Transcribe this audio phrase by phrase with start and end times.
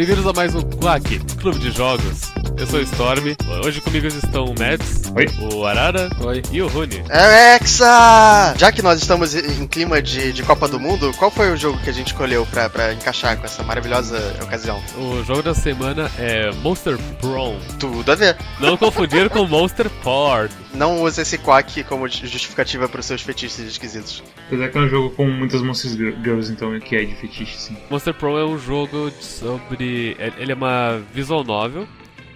[0.00, 2.32] Bem-vindos a mais um Quack, Clube de Jogos.
[2.56, 3.36] Eu sou o Storm.
[3.62, 5.26] Hoje comigo estão o Mads, Oi.
[5.52, 6.42] o Arara Oi.
[6.52, 7.02] e o Rune.
[7.10, 8.54] Alexa!
[8.56, 11.78] Já que nós estamos em clima de, de Copa do Mundo, qual foi o jogo
[11.82, 14.80] que a gente escolheu pra, pra encaixar com essa maravilhosa ocasião?
[14.96, 17.56] O jogo da semana é Monster Brawl.
[17.78, 18.36] Tudo a ver.
[18.60, 20.48] Não confundir com Monster Porn.
[20.72, 24.22] Não use esse quack como justificativa para os seus fetiches esquisitos.
[24.46, 27.76] Apesar que é um jogo com muitas Monsters Girls, então que é de fetiche, sim.
[27.90, 30.16] Monster Pro é um jogo sobre.
[30.38, 31.88] Ele é uma visual novel.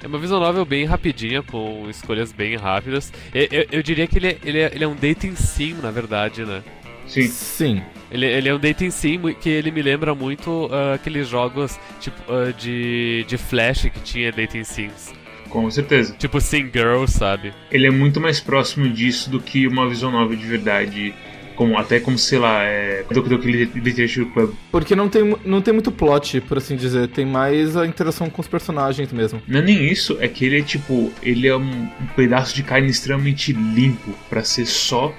[0.05, 3.11] É uma visual novel bem rapidinha, com escolhas bem rápidas.
[3.35, 5.91] Eu, eu- eu diria que ele é, ele, é, ele é um dating sim, na
[5.91, 6.63] verdade, né?
[7.07, 7.23] Sim.
[7.27, 7.83] Sim.
[8.11, 12.21] Ele, ele é um dating sim que ele me lembra muito ah, aqueles jogos tipo
[12.31, 15.11] ah, de, de Flash que tinha dating sims.
[15.49, 16.15] Com certeza.
[16.19, 17.55] Tipo Sim Girl, sabe?
[17.71, 21.15] Ele é muito mais próximo disso do que uma visual novel de verdade.
[21.57, 23.05] Como, até como, sei lá, é.
[23.11, 24.55] Do do que Literature Club.
[24.71, 27.09] Porque não tem, não tem muito plot, por assim dizer.
[27.09, 29.43] Tem mais a interação com os personagens mesmo.
[29.47, 31.13] Não é nem isso, é que ele é tipo.
[31.23, 35.15] Ele é um, um pedaço de carne extremamente limpo pra ser só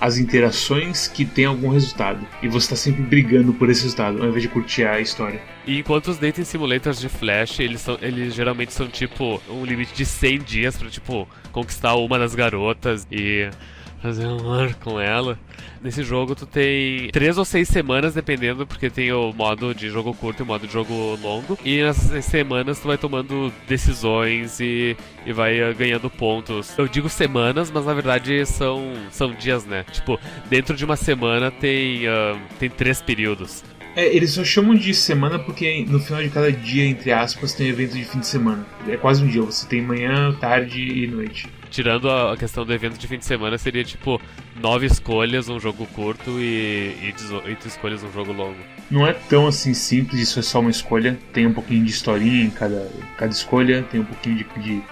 [0.00, 2.26] as interações que tem algum resultado.
[2.42, 5.40] E você tá sempre brigando por esse resultado, ao invés de curtir a história.
[5.66, 9.94] E enquanto os dating simulators de Flash, eles, são, eles geralmente são tipo um limite
[9.94, 13.50] de 100 dias pra tipo conquistar uma das garotas e
[14.00, 15.38] fazer amor com ela.
[15.82, 20.12] Nesse jogo tu tem três ou seis semanas, dependendo, porque tem o modo de jogo
[20.14, 21.58] curto e o modo de jogo longo.
[21.64, 26.76] E nessas semanas tu vai tomando decisões e, e vai eh, ganhando pontos.
[26.76, 29.84] Eu digo semanas, mas na verdade são, são dias, né?
[29.90, 33.62] Tipo, dentro de uma semana tem, ah, tem três períodos.
[33.96, 37.68] É, eles só chamam de semana porque no final de cada dia, entre aspas, tem
[37.68, 38.64] evento de fim de semana.
[38.86, 41.48] É quase um dia, você tem manhã, tarde e noite.
[41.70, 44.20] Tirando a questão do evento de fim de semana, seria tipo
[44.60, 48.56] nove escolhas, um jogo curto e, e 18 escolhas, um jogo longo.
[48.90, 51.18] Não é tão assim simples, isso é só uma escolha.
[51.32, 54.82] Tem um pouquinho de historinha em cada, cada escolha, tem um pouquinho de, de,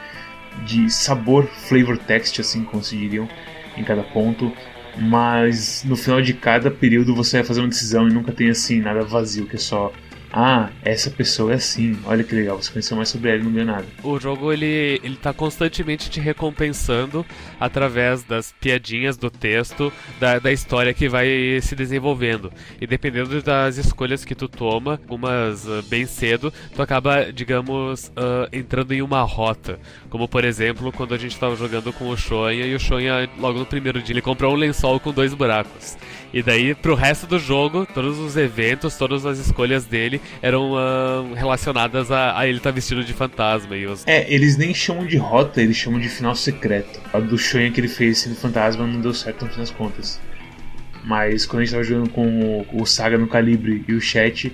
[0.64, 3.28] de sabor, flavor text, assim como se diriam,
[3.76, 4.52] em cada ponto.
[4.98, 8.80] Mas no final de cada período você vai fazer uma decisão e nunca tem assim
[8.80, 9.92] nada vazio, que é só.
[10.38, 13.50] Ah, essa pessoa é assim, olha que legal, você conheceu mais sobre ela e não
[13.50, 13.86] ganhou nada.
[14.02, 17.24] O jogo ele, ele tá constantemente te recompensando
[17.58, 21.26] através das piadinhas do texto, da, da história que vai
[21.62, 22.52] se desenvolvendo.
[22.78, 28.46] E dependendo das escolhas que tu toma, algumas ah, bem cedo, tu acaba, digamos, ah,
[28.52, 29.80] entrando em uma rota.
[30.10, 33.58] Como por exemplo, quando a gente tava jogando com o Shonha e o Shonha, logo
[33.58, 35.96] no primeiro dia, ele comprou um lençol com dois buracos.
[36.30, 41.24] E daí, pro resto do jogo, todos os eventos, todas as escolhas dele eram ah,
[41.34, 43.76] relacionadas a, a ele estar vestido de fantasma.
[43.76, 47.00] E os, É, eles nem chamam de rota, eles chamam de final secreto.
[47.12, 50.20] A do Shonha que ele fez sendo fantasma não deu certo no fim das contas.
[51.04, 54.52] Mas quando a gente tava jogando com o, o Saga no Calibre e o Chat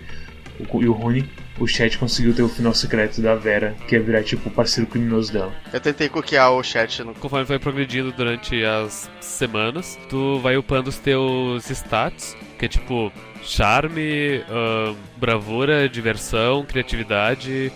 [0.71, 1.29] o, e o Rune,
[1.59, 4.89] o Chat conseguiu ter o final secreto da Vera, que é virar tipo o parceiro
[4.89, 5.55] criminoso dela.
[5.73, 7.15] Eu tentei cookear o chat no.
[7.15, 13.13] Conforme vai progredindo durante as semanas, tu vai upando os teus stats, que é tipo
[13.43, 17.73] charme, ahn, bravura, diversão, criatividade,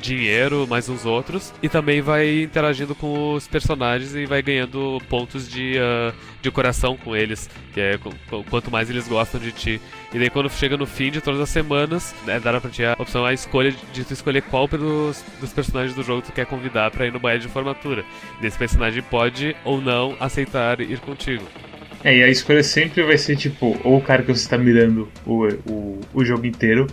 [0.00, 1.52] dinheiro, mais uns outros.
[1.62, 6.96] E também vai interagindo com os personagens e vai ganhando pontos de, ah, de coração
[6.96, 9.80] com eles, que é qu- qu- quanto mais eles gostam de ti.
[10.12, 12.96] E daí quando chega no fim de todas as semanas, né, dá pra ti a
[12.98, 16.90] opção a escolha de tu escolher qual pelos, dos personagens do jogo tu quer convidar
[16.90, 18.04] pra ir no baile de formatura.
[18.42, 21.44] E personagem pode ou não aceitar ir contigo.
[22.06, 25.08] É, e a escolha sempre vai ser tipo, ou o cara que você tá mirando
[25.26, 26.86] o, o, o jogo inteiro,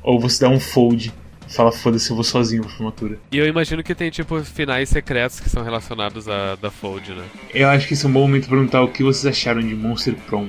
[0.00, 1.12] ou você dá um fold
[1.48, 3.18] e fala, foda-se, eu vou sozinho pra formatura.
[3.32, 7.24] E eu imagino que tem tipo finais secretos que são relacionados a da Fold, né?
[7.52, 9.74] Eu acho que esse é um bom momento pra perguntar o que vocês acharam de
[9.74, 10.46] Monster Prom.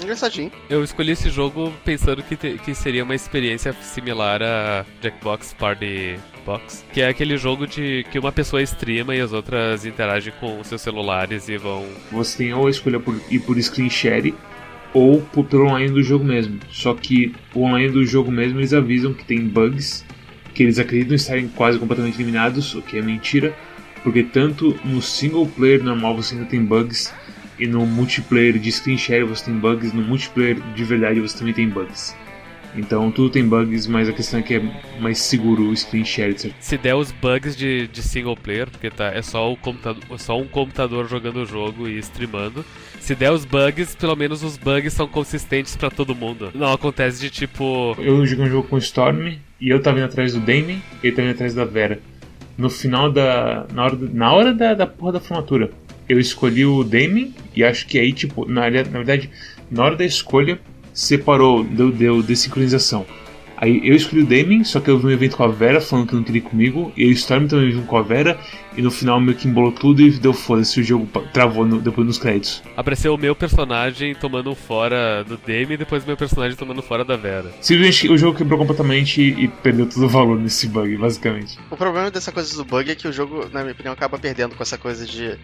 [0.00, 0.50] Engraçadinho.
[0.70, 6.18] Eu escolhi esse jogo pensando que, te- que seria uma experiência similar a Jackbox Party
[6.46, 10.58] Box, que é aquele jogo de que uma pessoa streama e as outras interagem com
[10.60, 11.86] os seus celulares e vão.
[12.10, 14.34] Você tem ou a escolha por ir por screen share
[14.94, 16.58] ou por, pelo online do jogo mesmo.
[16.70, 20.04] Só que o online do jogo mesmo eles avisam que tem bugs
[20.54, 23.56] que eles acreditam estarem quase completamente eliminados, o que é mentira,
[24.02, 27.10] porque tanto no single player normal você ainda tem bugs
[27.62, 31.54] e no multiplayer de screen share você tem bugs, no multiplayer de verdade você também
[31.54, 32.12] tem bugs.
[32.74, 34.62] Então tudo tem bugs, mas a questão é que é
[34.98, 36.36] mais seguro o screen share.
[36.36, 36.56] certo?
[36.58, 40.40] Se der os bugs de, de single player, porque tá, é só, o computador, só
[40.40, 42.64] um computador jogando o jogo e streamando.
[42.98, 46.50] Se der os bugs, pelo menos os bugs são consistentes pra todo mundo.
[46.54, 47.94] Não acontece de tipo.
[47.96, 51.06] Eu joguei um jogo com o Storm e eu tava indo atrás do Damien e
[51.06, 52.00] ele tava indo atrás da Vera.
[52.58, 53.66] No final da.
[53.72, 55.70] Na hora, na hora da, da porra da formatura,
[56.08, 59.30] eu escolhi o Damien e acho que aí, tipo, na, na verdade,
[59.70, 60.58] na hora da escolha,
[60.92, 63.06] separou, deu, deu desincronização.
[63.56, 66.08] Aí eu escolhi o Damien, só que eu vi um evento com a Vera falando
[66.08, 68.36] que não queria ir comigo, e o Storm também viu com a Vera,
[68.76, 72.04] e no final meio que embolou tudo e deu foda-se, o jogo travou no- depois
[72.04, 72.60] nos créditos.
[72.76, 76.80] Apareceu o meu personagem tomando um fora do Demi e depois o meu personagem tomando
[76.80, 77.52] um fora da Vera.
[77.60, 81.56] Simplesmente o jogo quebrou completamente e perdeu todo o valor nesse bug, basicamente.
[81.70, 84.56] O problema dessa coisa do bug é que o jogo, na minha opinião, acaba perdendo
[84.56, 85.38] com essa coisa de.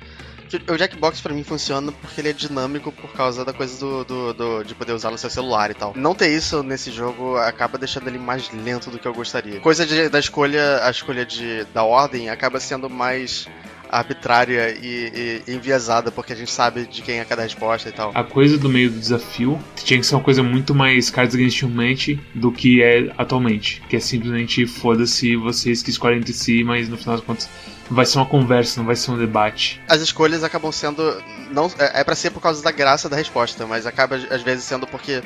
[0.73, 4.33] O Jackbox pra mim funciona porque ele é dinâmico por causa da coisa do, do-
[4.35, 5.93] do- de poder usar no seu celular e tal.
[5.97, 9.61] Não ter isso nesse jogo acaba deixando ele mais lento do que eu gostaria.
[9.61, 13.47] Coisa de- da escolha, a escolha de, da ordem acaba sendo mais
[13.91, 18.13] arbitrária e, e enviesada porque a gente sabe de quem é cada resposta e tal.
[18.15, 21.63] A coisa do meio do desafio tinha que ser uma coisa muito mais Cards Against
[21.63, 23.83] Humanity do que é atualmente.
[23.89, 27.49] Que é simplesmente foda-se vocês que escolhem entre si, mas no final das contas
[27.91, 29.81] vai ser uma conversa, não vai ser um debate.
[29.89, 31.23] As escolhas acabam sendo.
[31.51, 34.65] não É, é para ser por causa da graça da resposta, mas acaba às vezes
[34.65, 35.23] sendo porque.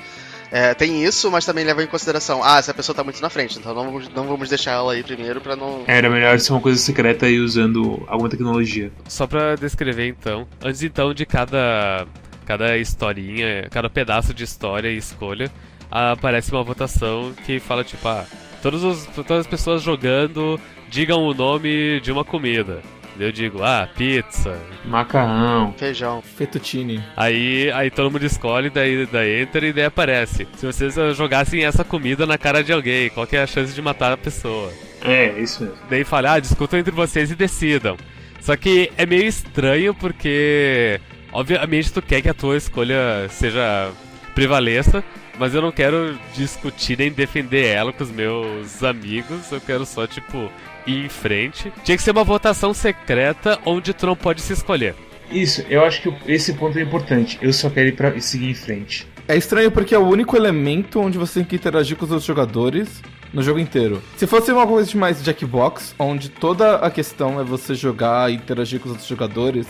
[0.51, 3.59] é, tem isso, mas também leva em consideração, ah, essa pessoa tá muito na frente,
[3.59, 5.85] então não vamos, não vamos deixar ela aí primeiro pra não.
[5.87, 8.93] Era melhor ser uma coisa secreta e usando alguma tecnologia.
[9.09, 12.07] Só pra descrever então, antes então de cada
[12.45, 15.51] cada historinha, cada pedaço de história e escolha,
[15.91, 18.25] aparece uma votação que fala tipo, ah,
[18.63, 20.59] todos os, todas as pessoas jogando
[20.93, 22.83] digam o nome de uma comida.
[23.19, 24.59] Eu digo, ah, pizza.
[24.85, 25.75] Macarrão.
[25.77, 26.23] Feijão.
[26.23, 27.03] Fettuccine.
[27.17, 30.47] Aí, aí todo mundo escolhe, daí, daí entra e daí aparece.
[30.57, 33.75] Se vocês eh, jogassem essa comida na cara de alguém, qual que é a chance
[33.75, 34.73] de matar a pessoa?
[35.03, 35.79] É, isso mesmo.
[35.89, 37.97] Daí fala, ah, discutam entre vocês e decidam.
[38.41, 41.01] Só que é meio estranho porque,
[41.33, 43.91] obviamente, tu quer que a tua escolha seja
[44.35, 45.05] prevaleça,
[45.39, 50.07] mas eu não quero discutir nem defender ela com os meus amigos, eu quero só,
[50.07, 50.51] tipo,
[50.87, 51.73] ir em frente.
[51.85, 54.95] Tinha que ser uma votação secreta onde tu não pode se escolher.
[55.31, 57.39] Isso, eu acho que esse ponto é importante.
[57.41, 59.07] Eu só quero ir pra seguir em frente.
[59.27, 62.27] É estranho porque é o único elemento onde você tem que interagir com os outros
[62.27, 63.01] jogadores
[63.33, 64.03] no jogo inteiro.
[64.17, 68.35] Se fosse uma coisa de mais Jackbox, onde toda a questão é você jogar e
[68.35, 69.67] interagir com os outros jogadores,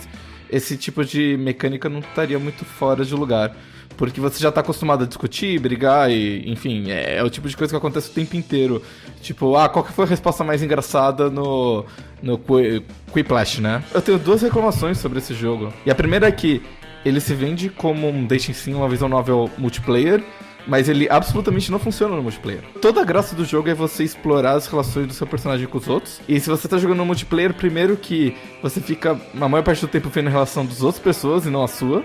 [0.49, 3.55] esse tipo de mecânica não estaria muito fora de lugar.
[3.97, 7.55] Porque você já tá acostumado a discutir, brigar e, enfim, é, é o tipo de
[7.55, 8.81] coisa que acontece o tempo inteiro.
[9.21, 11.85] Tipo, ah, qual que foi a resposta mais engraçada no,
[12.21, 13.83] no Qui- Quiplash, né?
[13.93, 15.71] Eu tenho duas reclamações sobre esse jogo.
[15.85, 16.61] E a primeira é que
[17.05, 20.23] ele se vende como um dating sim, uma visão novel multiplayer,
[20.65, 22.61] mas ele absolutamente não funciona no multiplayer.
[22.81, 25.87] Toda a graça do jogo é você explorar as relações do seu personagem com os
[25.89, 26.21] outros.
[26.29, 29.87] E se você tá jogando no multiplayer, primeiro que você fica a maior parte do
[29.89, 32.03] tempo vendo a relação das outras pessoas e não a sua.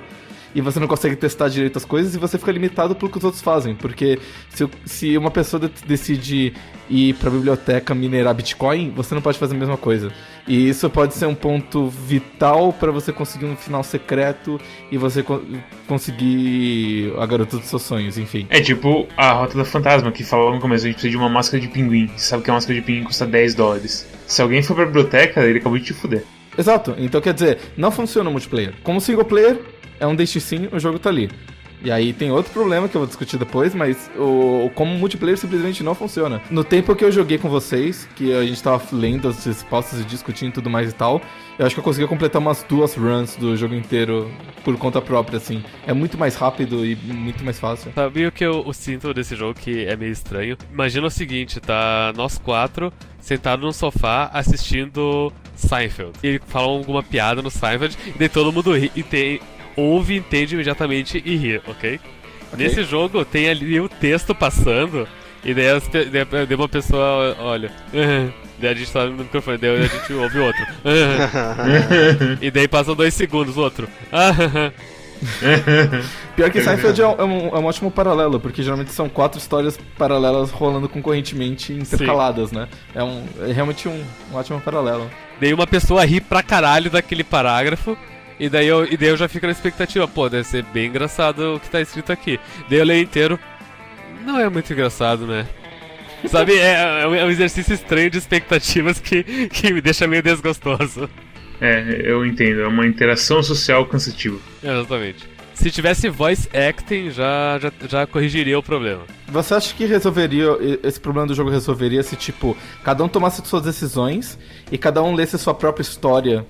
[0.59, 3.23] E você não consegue testar direito as coisas e você fica limitado pelo que os
[3.23, 3.77] outros fazem.
[3.77, 4.19] Porque
[4.51, 6.53] se, se uma pessoa de- decide
[6.91, 10.11] ir pra biblioteca minerar Bitcoin, você não pode fazer a mesma coisa.
[10.49, 14.59] E isso pode ser um ponto vital pra você conseguir um final secreto
[14.91, 15.41] e você co-
[16.09, 18.47] conseguir a garota dos seus sonhos, enfim.
[18.51, 21.29] É tipo a Rota da Fantasma, que falou no começo, a gente precisa de uma
[21.29, 22.09] máscara de pinguim.
[22.17, 24.09] Você sabe que a máscara de pinguim custa 10 dólares.
[24.27, 26.25] Se alguém for pra biblioteca, ele acabou de te fuder.
[26.57, 28.75] Exato, então quer dizer, não funciona o multiplayer.
[28.83, 29.61] Como single player,
[30.01, 31.31] é um sim, o jogo tá ali.
[31.83, 35.83] E aí tem outro problema que eu vou discutir depois, mas o como multiplayer simplesmente
[35.83, 36.43] não funciona.
[36.51, 40.05] No tempo que eu joguei com vocês, que a gente tava lendo as respostas e
[40.05, 41.23] discutindo tudo mais e tal,
[41.57, 44.29] eu acho que eu consegui completar umas duas runs do jogo inteiro
[44.65, 45.63] por conta própria, assim.
[45.87, 47.93] É muito mais rápido e muito mais fácil.
[47.95, 50.57] Sabe o que eu, eu sinto desse jogo que é meio estranho?
[50.73, 56.13] Imagina o seguinte, tá nós quatro sentados no sofá assistindo Seinfeld.
[56.25, 59.41] E falam alguma piada no Seinfeld e daí todo mundo ri, e tem,
[59.79, 62.01] ouve, entende imediatamente e ri, ok?
[62.57, 65.07] Nesse jogo tem ali o texto passando
[65.45, 67.71] e daí, as daí uma pessoa olha.
[68.59, 70.67] Daí a gente tá no microfone, daí a gente ouve o outro.
[72.43, 73.87] e daí passam dois segundos, o outro.
[76.37, 79.39] Pior que Seinfeld é um, é um- é um ótimo paralelo, porque geralmente são quatro
[79.39, 82.69] histórias paralelas rolando concorrentemente intercaladas, né?
[82.95, 85.11] É, um, é realmente um, um ótimo paralelo.
[85.41, 87.97] Daí uma pessoa ri pra caralho daquele parágrafo.
[88.41, 91.57] E daí, eu, e daí eu já fico na expectativa, pô, deve ser bem engraçado
[91.57, 92.39] o que tá escrito aqui.
[92.71, 93.39] Daí eu leio inteiro.
[94.25, 95.47] Não é muito engraçado, né?
[96.27, 100.23] Sabe, é, é um- é um exercício estranho de expectativas que, que me deixa meio
[100.23, 101.09] desgostoso.
[101.61, 102.61] É, eu entendo.
[102.61, 104.39] É uma interação social cansativa.
[104.63, 105.27] Exatamente.
[105.55, 109.03] Se tivesse voice acting, já, já, já corrigiria o problema.
[109.27, 110.47] Você acha que resolveria,
[110.85, 114.39] esse problema do jogo resolveria se, tipo, cada um tomasse suas decisões
[114.71, 116.47] e cada um lesse sua própria história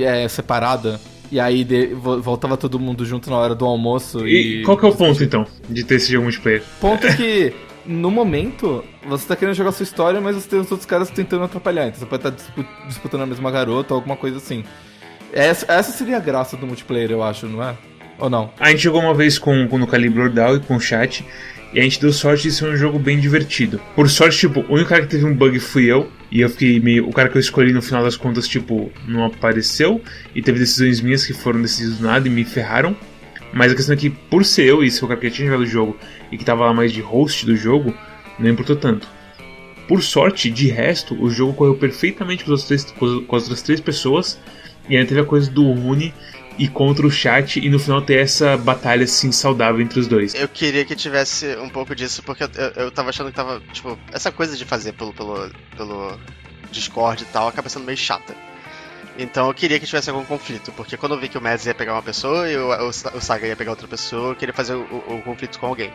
[0.00, 1.00] é, separada?
[1.32, 4.62] E aí de- vo- voltava todo mundo junto na hora do almoço E, e...
[4.64, 6.62] qual que é o ponto, então, de ter esse jogo multiplayer?
[6.80, 7.52] Ponto é que,
[7.86, 11.44] no momento, você tá querendo jogar sua história, mas você tem os outros caras tentando
[11.44, 11.86] atrapalhar.
[11.86, 14.64] Então você pode estar dispu- disputando a mesma garota ou alguma coisa assim.
[15.32, 17.76] Essa, essa seria a graça do multiplayer, eu acho, não é?
[18.18, 18.50] Ou não?
[18.58, 21.24] A gente jogou uma vez com, com no Calibre Ordal e com o chat.
[21.72, 23.80] E a gente deu sorte de ser um jogo bem divertido.
[23.94, 26.10] Por sorte, tipo, o único cara que teve um bug fui eu.
[26.30, 27.08] E eu fiquei meio.
[27.08, 30.00] O cara que eu escolhi no final das contas, tipo, não apareceu.
[30.34, 32.96] E teve decisões minhas que foram decididas do nada e me ferraram.
[33.52, 35.62] Mas a questão é que, por ser eu e ser o cara que tinha jogado
[35.62, 35.96] o jogo
[36.30, 37.92] e que tava lá mais de host do jogo,
[38.38, 39.08] não importou tanto.
[39.88, 43.80] Por sorte, de resto, o jogo correu perfeitamente com as, três, com as outras três
[43.80, 44.38] pessoas.
[44.88, 46.14] E ainda teve a coisa do Rune
[46.58, 50.34] e contra o chat e no final ter essa batalha assim saudável entre os dois.
[50.34, 53.60] Eu queria que tivesse um pouco disso, porque eu, eu, eu tava achando que tava,
[53.72, 56.18] tipo, essa coisa de fazer pelo, pelo, pelo
[56.70, 58.34] Discord e tal acaba sendo meio chata.
[59.18, 61.74] Então eu queria que tivesse algum conflito, porque quando eu vi que o Mads ia
[61.74, 64.82] pegar uma pessoa e o, o, Saga ia pegar outra pessoa, eu queria fazer o,
[64.82, 65.92] o conflito com alguém.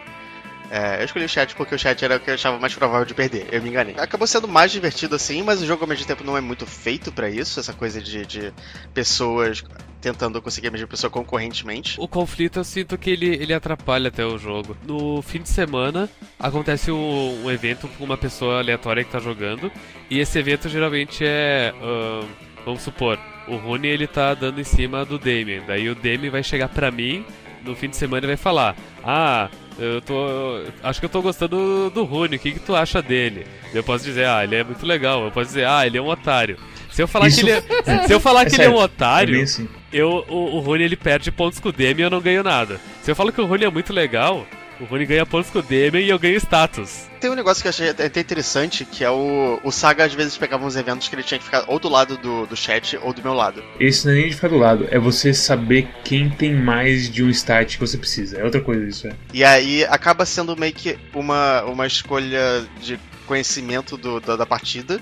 [0.70, 3.06] É, eu escolhi o chat porque o chat era o que eu achava mais provável
[3.06, 3.48] de perder.
[3.52, 3.96] Eu me enganei.
[3.98, 7.12] Acabou sendo mais divertido assim, mas o jogo ao mesmo tempo não é muito feito
[7.12, 8.54] para isso, essa coisa de, de
[8.94, 9.64] pessoas
[10.02, 11.96] tentando conseguir a mesma pessoa concorrentemente.
[12.00, 14.78] O conflito eu sinto que ele, ele atrapalha até o jogo.
[14.84, 19.72] No fim de semana acontece um, um evento com uma pessoa aleatória que tá jogando,
[20.10, 21.74] e esse evento geralmente é.
[21.76, 22.28] Uh,
[22.64, 25.64] vamos supor, o Rune ele tá dando em cima do Damien.
[25.66, 27.26] Daí o Damien vai chegar pra mim
[27.64, 30.62] no fim de semana e vai falar: Ah, eu tô.
[30.84, 33.46] Acho que eu tô gostando do Rune, o que, que tu acha dele?
[33.74, 35.26] Eu posso dizer, ah, ele é muito legal.
[35.26, 36.58] Eu posso dizer, ah, ele é um otário.
[36.90, 37.42] Se eu falar Isso...
[37.42, 39.68] que ele é, se eu falar é que sério, ele é um otário, é assim.
[39.92, 42.80] eu, o, o Rune ele perde pontos com o Demi e eu não ganho nada.
[43.02, 44.48] Se eu falo que o Rune é muito legal,
[44.80, 47.08] o Rune ganha pontos com o Demian e eu ganho status.
[47.20, 50.38] Tem um negócio que eu achei até interessante, que é o, o Saga às vezes
[50.38, 53.14] pegava uns eventos que ele tinha que ficar ou do lado do, do chat ou
[53.14, 53.64] do meu lado.
[53.80, 57.24] Esse não é nem de ficar do lado, é você saber quem tem mais de
[57.24, 58.38] um stat que você precisa.
[58.38, 59.14] É outra coisa isso, é.
[59.34, 65.00] E aí acaba sendo meio que uma, uma escolha de conhecimento do, da, da partida,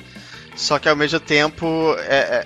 [0.56, 2.46] só que ao mesmo tempo é,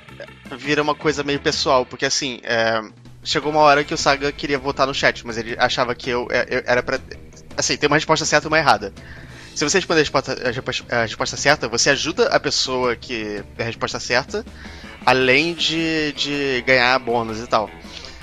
[0.50, 2.82] é, vira uma coisa meio pessoal, porque assim, é,
[3.28, 6.28] chegou uma hora que o Saga queria votar no chat, mas ele achava que eu,
[6.32, 7.00] é, eu era pra.
[7.58, 8.94] Assim, tem uma resposta certa e uma errada.
[9.54, 13.66] Se você responder a resposta, a resposta certa, você ajuda a pessoa que é a
[13.66, 14.46] resposta certa,
[15.06, 17.70] além de, de ganhar bônus e tal.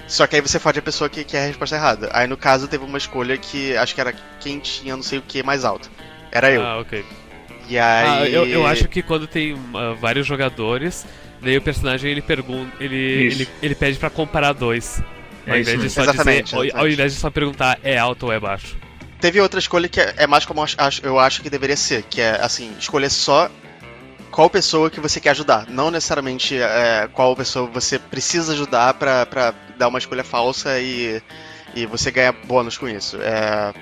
[0.06, 2.08] Só que aí você fode a pessoa que quer a resposta errada.
[2.12, 5.22] Aí no caso teve uma escolha que acho que era quem tinha não sei o
[5.22, 5.90] que mais alto.
[6.30, 6.62] Era eu.
[6.62, 7.04] Ah, ok.
[7.68, 8.06] E aí.
[8.06, 11.04] Ah, eu, eu acho que quando tem uh, vários jogadores,
[11.44, 12.72] Daí o personagem ele pergunta.
[12.80, 15.02] Ele, ele, ele pede pra comparar dois.
[15.46, 16.76] É ao, invés de só exatamente, dizer, exatamente.
[16.76, 18.76] ao invés de só perguntar é alto ou é baixo.
[19.20, 20.64] Teve outra escolha que é, é mais como
[21.02, 23.50] eu acho que deveria ser, que é assim, escolher só
[24.30, 25.66] qual pessoa que você quer ajudar.
[25.68, 31.22] Não necessariamente é, qual pessoa você precisa ajudar pra, pra dar uma escolha falsa e,
[31.74, 33.16] e você ganha bônus com isso.
[33.22, 33.72] É,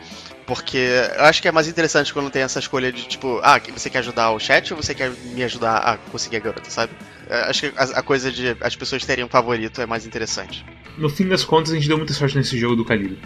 [0.46, 0.78] porque
[1.16, 3.98] eu acho que é mais interessante quando tem essa escolha de tipo, ah, você quer
[3.98, 6.92] ajudar o chat ou você quer me ajudar a conseguir a garota, sabe?
[7.28, 10.64] Acho que a, a, coisa de as pessoas terem um favorito é mais interessante.
[10.98, 13.18] No fim das contas, a gente deu muita sorte nesse jogo do Calibre.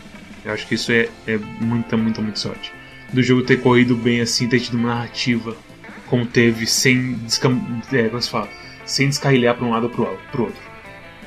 [0.44, 2.72] Eu acho que isso é, é muita, muita, muita sorte.
[3.12, 5.56] Do jogo ter corrido bem assim, ter tido uma narrativa
[6.06, 7.60] como teve, sem, descam...
[7.92, 8.48] é, como se fala?
[8.86, 10.62] sem descarrilhar para um lado ou pro, pro outro.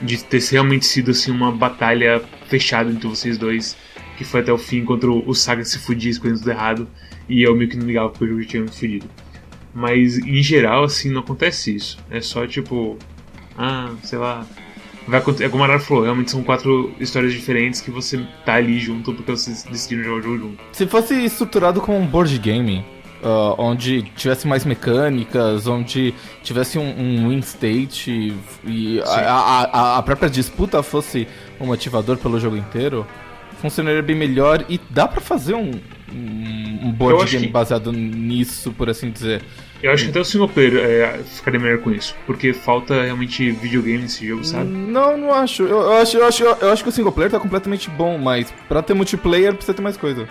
[0.01, 3.75] De ter realmente sido assim, uma batalha fechada entre vocês dois,
[4.19, 6.88] que foi até o fim, enquanto o Saga se fudia escolhendo tudo errado,
[7.29, 9.07] e eu meio que não ligava porque o jogo tinha me fudido.
[9.73, 11.97] Mas em geral, assim, não acontece isso.
[12.11, 12.97] É só tipo.
[13.57, 14.45] Ah, sei lá.
[15.07, 15.45] Vai acontecer.
[15.45, 19.13] É como a Arara falou, realmente são quatro histórias diferentes que você tá ali junto
[19.13, 20.59] porque vocês decidiram jogar o jogo junto.
[20.73, 22.83] Se fosse estruturado como um board game,
[23.21, 28.33] Uh, onde tivesse mais mecânicas, onde tivesse um, um win state
[28.63, 31.27] e a, a, a, própria disputa fosse
[31.59, 33.05] um motivador pelo jogo inteiro,
[33.59, 35.71] funcionaria bem melhor e dá para fazer um,
[36.11, 37.51] um board game que...
[37.51, 39.41] baseado nisso, por assim dizer.
[39.81, 43.49] Eu acho que até o single player é, ficaria melhor com isso, porque falta realmente
[43.51, 44.69] videogame nesse jogo, sabe?
[44.69, 45.63] Não, não acho.
[45.63, 48.53] Eu, eu, acho, eu, acho, eu acho que o single player tá completamente bom, mas
[48.67, 50.27] pra ter multiplayer precisa ter mais coisa.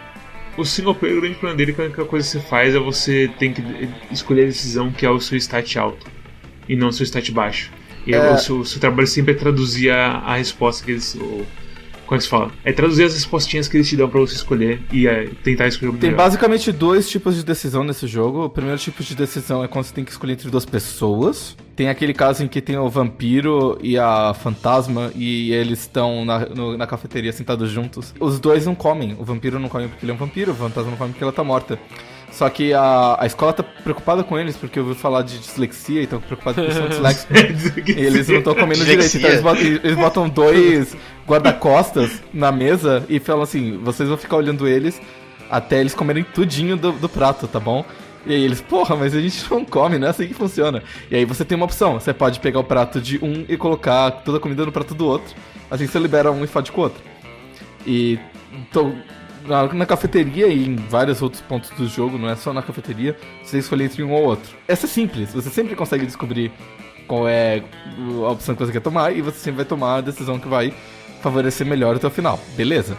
[0.57, 2.75] O single player, o grande problema dele é que a única coisa que você faz
[2.75, 3.63] é você tem que
[4.11, 6.07] escolher a decisão que é o seu stat alto
[6.69, 7.71] e não o seu stat baixo.
[8.07, 8.33] E é...
[8.33, 11.15] o, seu, o seu trabalho sempre é traduzir a, a resposta que eles.
[11.15, 11.47] O,
[12.09, 12.51] como é que se fala?
[12.65, 15.91] É traduzir as respostinhas que eles te dão pra você escolher e é, tentar escolher
[15.91, 16.25] o Tem melhor.
[16.25, 18.47] basicamente dois tipos de decisão nesse jogo.
[18.47, 21.55] O primeiro tipo de decisão é quando você tem que escolher entre duas pessoas.
[21.77, 26.47] Tem aquele caso em que tem o vampiro e a fantasma e eles estão na,
[26.79, 28.15] na cafeteria sentados juntos.
[28.19, 29.15] Os dois não comem.
[29.19, 31.33] O vampiro não come porque ele é um vampiro, o fantasma não come porque ela
[31.33, 31.79] tá morta.
[32.39, 36.03] Só que a, a escola tá preocupada com eles, porque eu ouvi falar de dislexia
[36.03, 37.37] e estão preocupados porque são disléxicos.
[37.89, 39.17] e eles não estão comendo direito.
[39.17, 44.37] Então eles botam, eles botam dois guarda-costas na mesa e falam assim: vocês vão ficar
[44.37, 45.01] olhando eles
[45.51, 47.85] até eles comerem tudinho do, do prato, tá bom?
[48.25, 50.81] E aí eles, porra, mas a gente não come, não é assim que funciona.
[51.11, 54.13] E aí você tem uma opção: você pode pegar o prato de um e colocar
[54.13, 55.35] toda a comida no prato do outro.
[55.69, 57.03] Assim você libera um e fode com o outro.
[57.85, 58.17] E
[58.53, 58.95] então,
[59.49, 63.59] na, cafeteria e em vários outros pontos do jogo, não é só na cafeteria, você
[63.59, 64.57] escolhe entre um ou outro.
[64.67, 66.53] Essa é simples, você sempre consegue descobrir
[67.07, 67.63] qual é
[68.25, 70.73] a opção que você quer tomar e você sempre vai tomar a decisão que vai
[71.23, 72.97] favorecer melhor o final, beleza?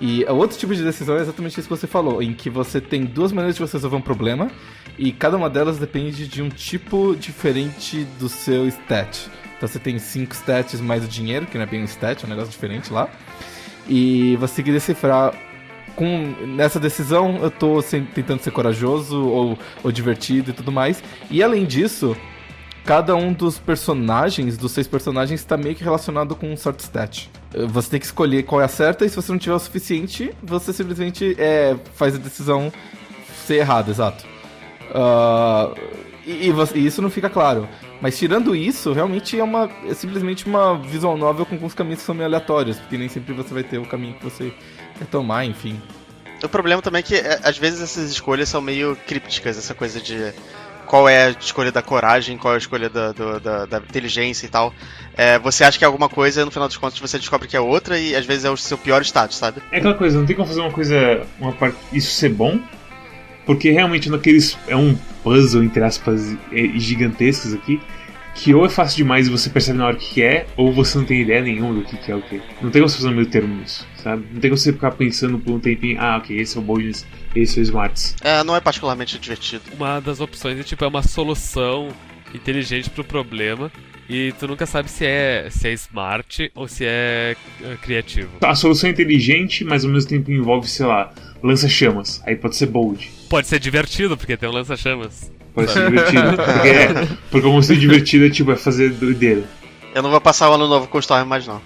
[0.00, 3.04] E outro tipo de decisão é exatamente isso que você falou, em que você tem
[3.04, 4.48] duas maneiras de você resolver um problema
[4.96, 9.28] e cada uma delas depende de um tipo diferente do seu stat.
[9.56, 12.26] Então você tem cinco stats mais o dinheiro, que não é bem um stat, é
[12.26, 13.08] um negócio diferente lá.
[13.88, 15.34] E você tem que decifrar
[15.98, 21.02] com nessa decisão eu tô sem, tentando ser corajoso ou, ou divertido e tudo mais.
[21.28, 22.16] E além disso,
[22.84, 27.28] cada um dos personagens, dos seis personagens, está meio que relacionado com um certo stat.
[27.70, 30.32] Você tem que escolher qual é a certa, e se você não tiver o suficiente,
[30.40, 32.72] você simplesmente é, faz a decisão
[33.44, 34.24] ser errada, exato.
[34.90, 37.68] Uh, e, e, isso não fica claro.
[38.00, 42.06] Mas tirando isso, realmente é uma é simplesmente uma visual novel com alguns caminhos que
[42.06, 44.52] são meio aleatórios, porque nem sempre você vai ter o caminho que você
[44.98, 45.80] quer tomar, enfim.
[46.42, 50.00] O problema também é que é, às vezes essas escolhas são meio crípticas, essa coisa
[50.00, 50.32] de
[50.86, 54.46] qual é a escolha da coragem, qual é a escolha da, do, da, da, inteligência
[54.46, 54.72] e tal.
[55.16, 57.56] É, você acha que é alguma coisa e no final dos contos você descobre que
[57.56, 59.62] é outra e às vezes é o seu pior status, sabe?
[59.70, 62.58] É aquela coisa, não tem como fazer uma coisa, uma parte, isso ser bom,
[63.44, 64.96] porque realmente naqueles é um
[65.28, 66.36] puzzle entre aspas
[66.76, 67.80] gigantescos aqui
[68.38, 71.04] que ou é fácil demais e você percebe na hora que é, ou você não
[71.04, 72.40] tem ideia nenhuma do que é o que.
[72.62, 74.24] Não tem como você fazer um meio termo nisso, sabe?
[74.32, 77.04] Não tem como você ficar pensando por um tempinho, ah, ok, esse é o Boldness,
[77.34, 78.14] esse é o Smarts.
[78.20, 79.64] É, não é particularmente divertido.
[79.76, 81.88] Uma das opções é tipo, é uma solução
[82.32, 83.72] inteligente pro problema.
[84.08, 88.30] E tu nunca sabe se é, se é smart ou se é, é criativo.
[88.40, 92.22] A solução é inteligente, mas ao mesmo tempo envolve, sei lá, lança-chamas.
[92.24, 93.17] Aí pode ser bold.
[93.28, 95.30] Pode ser divertido, porque tem um lança-chamas.
[95.54, 96.36] Pode ser divertido.
[96.36, 99.42] Porque, é, porque o conceito divertido é tipo, é fazer doideira.
[99.94, 101.60] Eu não vou passar o ano novo com Storm mais não.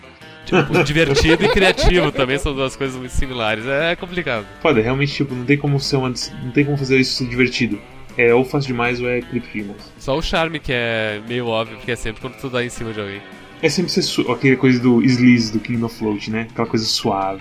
[0.44, 3.64] Tipo, divertido e criativo também são duas coisas muito similares.
[3.66, 4.46] É complicado.
[4.60, 7.78] Pode, realmente, tipo, não tem como ser uma, não tem como fazer isso ser divertido.
[8.16, 9.92] É ou fácil demais ou é clip demais.
[9.98, 12.92] Só o charme que é meio óbvio, porque é sempre quando tu dá em cima
[12.92, 13.22] de alguém.
[13.62, 16.48] É sempre ser aquela coisa do sleaze do King of Float, né?
[16.50, 17.40] Aquela coisa suave.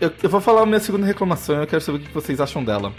[0.00, 2.40] Eu, eu vou falar a minha segunda reclamação e eu quero saber o que vocês
[2.40, 2.92] acham dela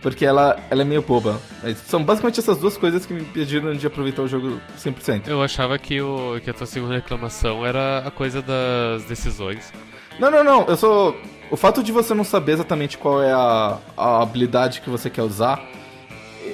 [0.00, 1.40] porque ela, ela é meio boba.
[1.62, 5.28] Mas são basicamente essas duas coisas que me impediram de aproveitar o jogo 100%.
[5.28, 9.72] Eu achava que, o, que a tua segunda reclamação era a coisa das decisões.
[10.18, 10.66] Não, não, não.
[10.66, 11.16] Eu sou.
[11.50, 15.22] O fato de você não saber exatamente qual é a, a habilidade que você quer
[15.22, 15.60] usar,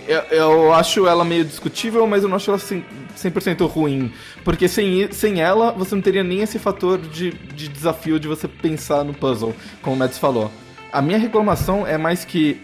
[0.09, 4.13] eu, eu acho ela meio discutível, mas eu não acho ela 100% ruim.
[4.43, 8.49] Porque sem, sem ela, você não teria nem esse fator de, de desafio de você
[8.49, 10.51] pensar no puzzle, como o Mads falou.
[10.93, 12.61] A minha reclamação é mais que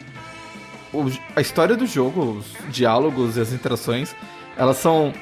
[0.92, 4.14] o, a história do jogo, os diálogos e as interações,
[4.56, 5.12] elas são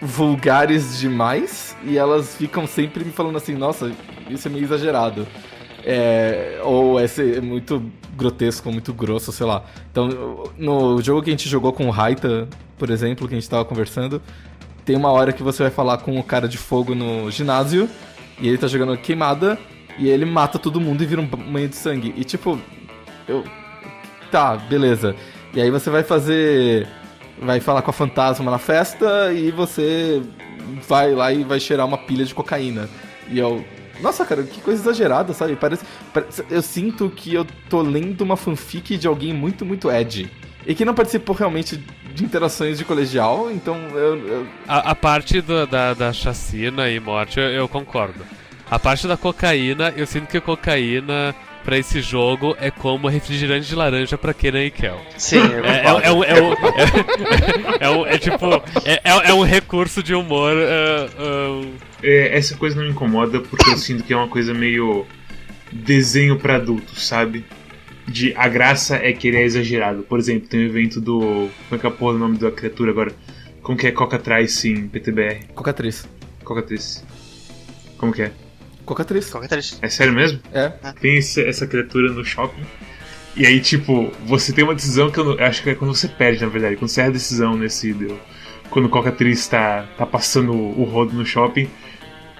[0.00, 3.90] vulgares demais e elas ficam sempre me falando assim, nossa,
[4.28, 5.26] isso é meio exagerado.
[5.86, 7.06] É, ou é,
[7.40, 9.64] muito grotesco, muito grosso, sei lá.
[9.90, 13.48] Então, no jogo que a gente jogou com o Raita, por exemplo, que a gente
[13.48, 14.22] tava conversando,
[14.84, 17.88] tem uma hora que você vai falar com o cara de fogo no ginásio
[18.38, 19.58] e ele tá jogando queimada
[19.98, 22.14] e ele mata todo mundo e vira um banho de sangue.
[22.16, 22.58] E tipo,
[23.28, 23.44] eu
[24.30, 25.14] tá, beleza.
[25.54, 26.86] E aí você vai fazer.
[27.40, 30.22] Vai falar com a fantasma na festa e você
[30.88, 32.88] vai lá e vai cheirar uma pilha de cocaína.
[33.28, 33.64] E eu.
[34.00, 35.54] Nossa, cara, que coisa exagerada, sabe?
[35.54, 40.30] Parece, parece, eu sinto que eu tô lendo uma fanfic de alguém muito, muito edgy.
[40.66, 41.76] E que não participou realmente
[42.12, 44.16] de interações de colegial, então eu.
[44.26, 44.46] eu...
[44.66, 48.24] A, a, parte do, da, da chacina e morte eu, eu concordo.
[48.70, 51.34] A parte da cocaína, eu sinto que a cocaína
[51.64, 55.00] pra esse jogo é como refrigerante de laranja pra Kenan e Kel.
[55.16, 56.06] Sim, é, é,
[57.80, 58.46] é, um, é, tipo.
[58.84, 60.52] É, um recurso de humor.
[60.54, 61.76] Uh, uh...
[62.02, 65.06] essa coisa não me incomoda porque eu sinto que é uma coisa meio
[65.72, 67.44] desenho para adultos, sabe?
[68.06, 70.02] De a graça é que ele é exagerado.
[70.02, 71.20] Por exemplo, tem o um evento do.
[71.20, 73.12] Como é que é a porra o nome da criatura agora?
[73.62, 75.46] Como que é Coca-Trice em PTBR?
[75.54, 76.06] Coca-Trice.
[76.44, 77.02] Coca-Trice.
[77.96, 78.32] Como que é?
[78.84, 79.30] Cocatriz.
[79.30, 79.78] Cocatriz.
[79.80, 80.40] É sério mesmo?
[80.52, 80.68] É.
[81.00, 82.62] Tem esse, essa criatura no shopping.
[83.36, 86.06] E aí, tipo, você tem uma decisão que eu, eu acho que é quando você
[86.06, 86.76] perde, na verdade.
[86.76, 87.92] Quando você erra a decisão nesse.
[87.92, 88.18] Do,
[88.70, 91.68] quando o Cocatriz tá, tá passando o rodo no shopping,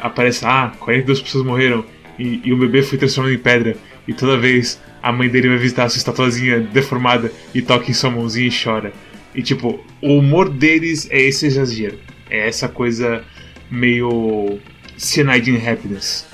[0.01, 1.85] aparece, ah, 42 pessoas morreram.
[2.19, 3.77] E, e o bebê foi transformado em pedra.
[4.07, 7.95] E toda vez a mãe dele vai visitar a sua estatuazinha deformada e toca em
[7.95, 8.93] sua mãozinha e chora.
[9.35, 11.99] E tipo, o humor deles é esse exagero.
[12.31, 13.25] É essa coisa
[13.71, 14.61] meio
[14.97, 16.27] Cyanide in Happiness.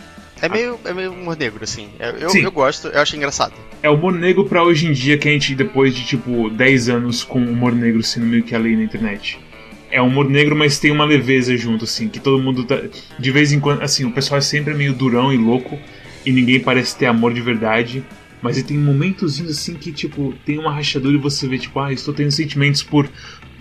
[0.42, 1.88] É meio, é meio humor negro, assim.
[1.98, 3.52] É, eu, eu, eu gosto, eu acho engraçado.
[3.82, 7.22] É humor negro pra hoje em dia que a gente, depois de tipo 10 anos
[7.22, 9.38] com humor negro sendo meio que a lei na internet.
[9.90, 12.80] É humor negro, mas tem uma leveza junto, assim, que todo mundo tá.
[13.18, 15.78] De vez em quando, assim, o pessoal é sempre meio durão e louco.
[16.24, 18.04] e ninguém parece ter amor de verdade.
[18.42, 22.14] Mas tem momentos assim que, tipo, tem uma rachadura e você vê, tipo, ah, estou
[22.14, 23.08] tendo sentimentos por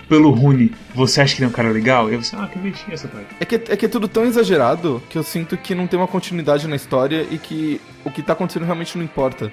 [0.09, 0.73] pelo Rune.
[0.95, 2.11] Você acha que ele é um cara legal?
[2.11, 3.27] E você, ah, que bonitinho essa parte.
[3.39, 6.07] É que, é que é tudo tão exagerado que eu sinto que não tem uma
[6.07, 9.51] continuidade na história e que o que tá acontecendo realmente não importa.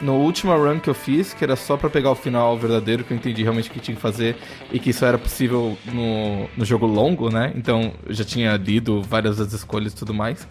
[0.00, 3.12] No último run que eu fiz, que era só para pegar o final verdadeiro, que
[3.12, 4.36] eu entendi realmente o que tinha que fazer
[4.72, 7.52] e que isso era possível no, no jogo longo, né?
[7.56, 10.46] Então eu já tinha lido várias das escolhas e tudo mais.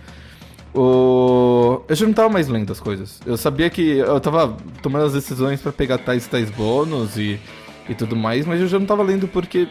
[0.75, 1.81] O...
[1.87, 3.21] Eu já não tava mais lendo as coisas.
[3.25, 7.39] Eu sabia que eu tava tomando as decisões para pegar tais tais bônus e,
[7.89, 9.67] e tudo mais, mas eu já não tava lendo porque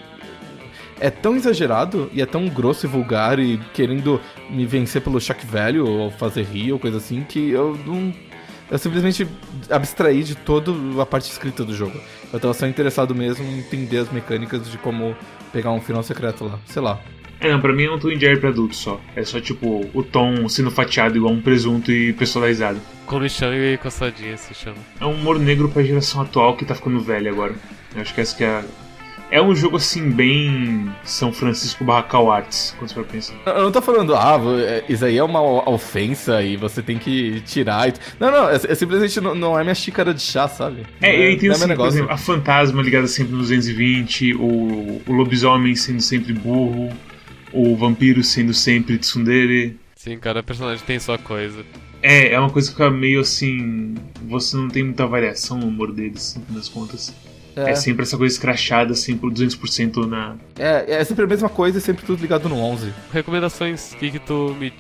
[1.01, 5.45] é tão exagerado e é tão grosso e vulgar e querendo me vencer pelo shock
[5.47, 8.13] velho ou fazer rir ou coisa assim que eu não
[8.71, 9.27] eu simplesmente
[9.71, 12.01] abstraí de toda a parte escrita do jogo.
[12.33, 15.17] Eu tava só interessado mesmo em entender as mecânicas de como
[15.53, 16.59] pegar um final secreto lá.
[16.67, 17.01] Sei lá.
[17.39, 19.01] É, não, pra mim é um Tom Jerry pra adulto só.
[19.15, 22.81] É só tipo o tom sendo fatiado igual um presunto e personalizado.
[23.05, 24.79] Com lixão e coçadinha se chama.
[25.01, 27.55] É um humor negro pra geração atual que tá ficando velha agora.
[27.97, 28.65] Eu acho que essa que é a,
[29.31, 33.35] é um jogo assim, bem São Francisco Barracal Arts, quando você for pensar.
[33.47, 34.39] Eu não tô falando, ah,
[34.89, 37.93] isso aí é uma ofensa e você tem que tirar.
[38.21, 40.87] Não, não, é, é simplesmente não, não, é minha xícara de chá, sabe?
[41.01, 45.13] É, eu entendo é, assim, por exemplo, a fantasma ligada sempre no 220, o, o
[45.13, 46.91] lobisomem sendo sempre burro,
[47.53, 49.77] o vampiro sendo sempre tsundere.
[49.97, 51.65] Sim, cada personagem tem sua coisa.
[52.03, 53.95] É, é uma coisa que fica meio assim.
[54.29, 57.13] Você não tem muita variação no humor deles, no fim das contas.
[57.57, 57.71] É.
[57.71, 57.75] é.
[57.75, 60.37] sempre essa coisa escrachada, assim, por 200% na.
[60.59, 62.93] É, é sempre a mesma coisa e sempre tudo ligado no 11.
[63.13, 64.71] Recomendações, o que, que tu me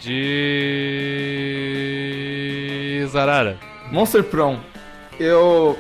[3.00, 3.58] diz, Arara?
[3.90, 4.60] Monster Prom.
[5.18, 5.78] Eu.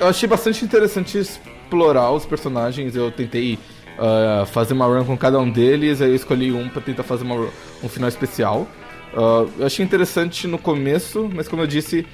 [0.00, 2.96] Eu achei bastante interessante explorar os personagens.
[2.96, 3.58] Eu tentei
[3.98, 7.24] uh, fazer uma run com cada um deles, aí eu escolhi um pra tentar fazer
[7.24, 7.48] uma,
[7.82, 8.66] um final especial.
[9.12, 12.06] Uh, eu achei interessante no começo, mas como eu disse,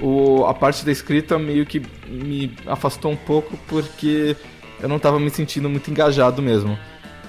[0.00, 4.36] o, a parte da escrita meio que me afastou um pouco porque
[4.80, 6.78] eu não estava me sentindo muito engajado mesmo.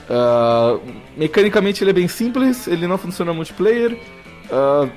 [0.10, 0.82] Uh,
[1.16, 3.94] mecanicamente ele é bem simples, ele não funciona multiplayer,
[4.50, 4.90] uh,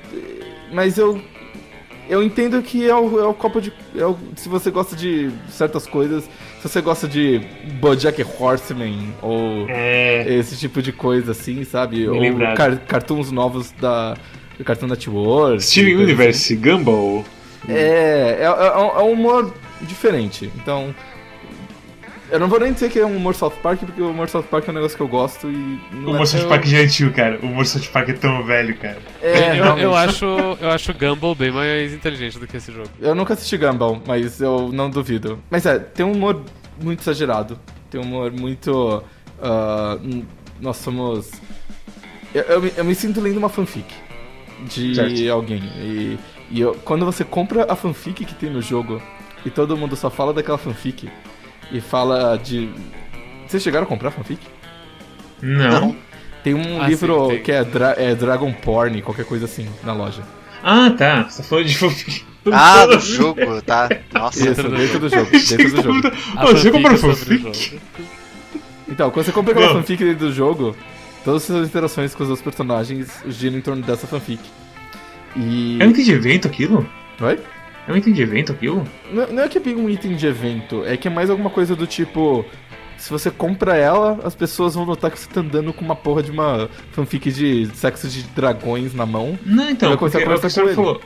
[0.73, 1.21] mas eu
[2.07, 3.73] eu entendo que é o, é o copo de.
[3.95, 6.23] É o, se você gosta de certas coisas,
[6.61, 7.41] se você gosta de
[7.79, 10.25] Bojack Horseman ou é...
[10.31, 12.07] esse tipo de coisa assim, sabe?
[12.07, 12.19] ou
[12.55, 14.15] car cartoons novos da
[14.63, 15.63] Cartoon Network.
[15.63, 16.61] Steven Universe, assim.
[16.61, 17.25] Gumball.
[17.69, 20.51] É, é, é, é um humor diferente.
[20.55, 20.93] Então,
[22.31, 24.43] eu não vou nem dizer que é um humor South Park, porque o humor South
[24.43, 25.79] Park é um negócio que eu gosto e.
[25.93, 27.39] o humor é South Park já é antigo, cara.
[27.41, 28.97] O humor South Park é tão velho, cara.
[29.21, 30.25] É, eu, eu, acho,
[30.59, 32.89] eu acho Gumball bem mais inteligente do que esse jogo.
[32.99, 35.39] Eu nunca assisti Gumball, mas eu não duvido.
[35.49, 36.41] Mas é, tem um humor
[36.81, 37.59] muito exagerado.
[37.91, 39.03] Tem um humor muito.
[39.37, 40.25] Uh,
[40.59, 41.31] nós somos.
[42.33, 43.85] Eu, eu, eu, me sinto lendo uma fanfic
[44.67, 45.31] de certo.
[45.31, 45.63] alguém.
[45.77, 49.01] E e eu, quando você compra a fanfic que tem no jogo
[49.45, 51.09] e todo mundo só fala daquela fanfic
[51.71, 52.69] e fala de.
[53.47, 54.39] Vocês chegaram a comprar fanfic?
[55.41, 55.95] Não.
[56.43, 59.93] Tem um ah, livro sim, que é, Dra é Dragon Porn, qualquer coisa assim, na
[59.93, 60.21] loja.
[60.63, 61.23] Ah, tá.
[61.23, 62.25] Você tá falando de fanfic.
[62.51, 63.89] Ah, do jogo, tá.
[64.13, 64.49] Nossa.
[64.49, 65.31] Isso, dentro do jogo.
[65.31, 66.11] Dentro do jogo.
[66.35, 67.79] Ah, você comprou fanfic?
[68.87, 70.75] Então, quando você compra aquela fanfic dentro do jogo,
[71.23, 74.41] todas as suas interações com os outros personagens giram em torno dessa fanfic.
[75.35, 75.77] E...
[75.79, 76.89] É um item de evento aquilo?
[77.21, 77.39] Oi?
[77.87, 78.83] É um item de evento aquilo?
[79.11, 81.49] Não, não é que é bem um item de evento, é que é mais alguma
[81.49, 82.45] coisa do tipo.
[82.97, 86.23] Se você compra ela, as pessoas vão notar que você tá andando com uma porra
[86.23, 89.37] de uma fanfic de sexo de dragões na mão.
[89.45, 90.75] Não, então, vai começar a conversar com ele.
[90.75, 91.01] Falou.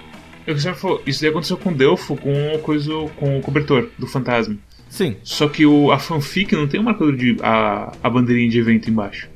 [0.46, 3.42] É o que falou, isso daí aconteceu com o Delfo, com o, coisa, com o
[3.42, 4.56] cobertor do fantasma.
[4.90, 5.18] Sim.
[5.24, 7.38] Só que o, a fanfic não tem uma coisa de.
[7.42, 9.30] a, a bandeirinha de evento embaixo.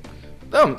[0.51, 0.75] Não,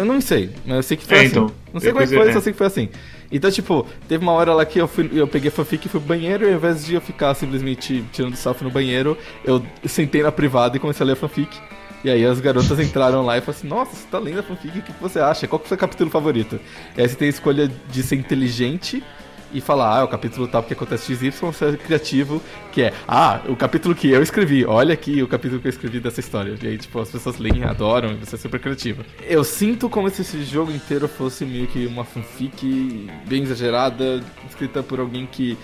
[0.00, 1.30] eu não sei, mas eu sei que foi é, assim.
[1.30, 2.32] Então, não sei como é que foi, é.
[2.32, 2.88] só sei que foi assim.
[3.30, 6.08] Então, tipo, teve uma hora lá que eu, fui, eu peguei fanfic e fui pro
[6.08, 10.32] banheiro, e ao invés de eu ficar simplesmente tirando selfie no banheiro, eu sentei na
[10.32, 11.56] privada e comecei a ler a fanfic.
[12.02, 14.78] E aí as garotas entraram lá e falaram assim, nossa, você tá lendo a fanfic,
[14.78, 15.46] o que você acha?
[15.46, 16.58] Qual que é o seu capítulo favorito?
[16.96, 19.02] E aí você tem a escolha de ser inteligente
[19.52, 22.40] e falar, ah, é o capítulo tal porque acontece XY, ser criativo,
[22.72, 26.00] que é, ah, o capítulo que eu escrevi, olha aqui o capítulo que eu escrevi
[26.00, 26.54] dessa história.
[26.62, 29.04] E aí, tipo, as pessoas leem, adoram, e você é super criativo.
[29.22, 34.82] Eu sinto como se esse jogo inteiro fosse meio que uma fanfic bem exagerada, escrita
[34.82, 35.58] por alguém que.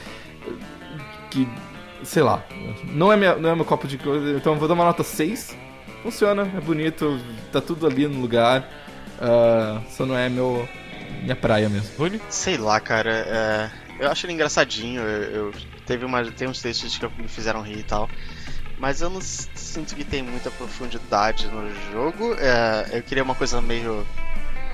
[1.31, 1.47] que.
[2.03, 2.45] sei lá,
[2.85, 5.57] não é, minha, não é meu copo de coisa, então vou dar uma nota 6.
[6.03, 7.19] Funciona, é bonito,
[7.51, 8.69] tá tudo ali no lugar.
[9.17, 10.69] Uh, só não é meu
[11.23, 11.91] minha praia mesmo.
[11.99, 12.21] Rune?
[12.29, 13.11] Sei lá, cara.
[13.11, 13.71] É...
[14.05, 15.01] Eu acho ele engraçadinho.
[15.01, 15.55] Eu, eu,
[15.87, 18.11] teve uma, tem uns textos que me fizeram rir e tal.
[18.79, 22.35] Mas eu não sinto que tem muita profundidade no jogo.
[22.35, 22.99] É...
[22.99, 24.07] Eu queria uma coisa meio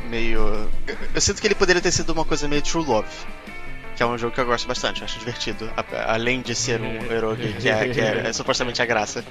[0.08, 0.70] meio.
[0.86, 3.08] Eu, eu sinto que ele poderia ter sido uma coisa meio True Love.
[3.94, 5.70] Que é um jogo que eu gosto bastante, eu acho divertido.
[5.76, 9.22] A- além de ser um eroge, que, é, que é, é supostamente a graça.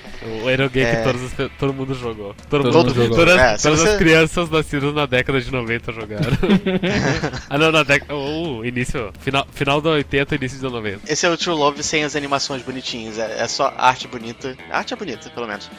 [0.43, 0.95] O Aerogame É.
[0.97, 2.35] que todos os- todo mundo jogou.
[2.47, 3.17] Todo, Todo mundo, mundo jogou.
[3.17, 6.25] Todas, É, todas você- as crianças nascidas na década de 90 jogaram.
[7.49, 8.13] ah, não, na década.
[8.13, 9.11] Oh, início.
[9.19, 11.11] Final, final da 80, início da 90.
[11.11, 14.55] Esse é o True Love sem as animações bonitinhas, é, é só arte bonita.
[14.69, 15.71] A arte é bonita, pelo menos.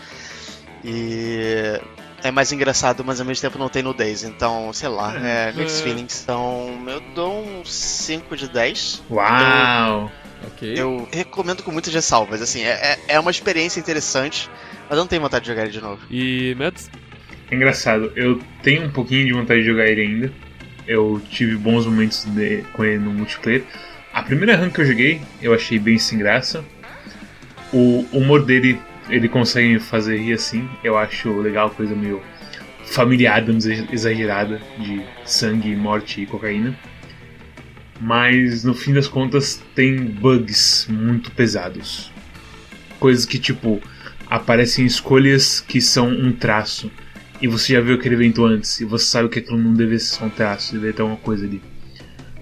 [0.85, 1.81] E
[2.23, 4.23] é mais engraçado, mas ao mesmo tempo não tem nudez.
[4.23, 5.83] Então, sei lá, é, mixed É.
[5.85, 6.21] feelings.
[6.23, 9.03] Então, eu dou um 5 de 10.
[9.11, 10.11] Uau!
[10.47, 10.75] Ok.
[10.77, 12.43] Eu recomendo com muitas ressalvas.
[12.43, 14.51] Assim, é, é- é uma experiência interessante,
[14.89, 16.01] mas eu não tenho vontade de jogar ele de novo.
[16.11, 16.91] E Mads?
[17.51, 20.33] É engraçado, eu tenho um pouquinho de vontade de jogar ele ainda.
[20.87, 23.63] Eu tive bons momentos de- com ele no multiplayer.
[24.13, 26.65] A primeira run que eu joguei, eu achei bem sem graça.
[27.73, 30.69] O humor dele, ele consegue fazer rir assim.
[30.83, 32.23] Eu acho legal, coisa meio
[32.85, 33.45] familiar,
[33.91, 36.77] exagerada, de sangue, morte e cocaína.
[38.01, 42.11] Mas no fim das contas tem bugs muito pesados.
[42.99, 43.81] Coisas que tipo
[44.29, 46.91] aparecem escolhas que são um traço
[47.41, 50.25] e você já viu aquele evento antes e você sabe que aquilo não deve ser
[50.25, 51.61] um traço, deve ter uma coisa ali.